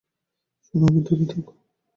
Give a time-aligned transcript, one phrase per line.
[0.65, 1.51] শোনো আমি-- -দূরে থাকো!